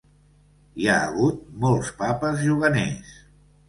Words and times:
Hi 0.77 0.87
ha 0.87 0.95
hagut 1.03 1.45
molts 1.69 1.95
Papes 2.03 2.45
juganers. 2.51 3.19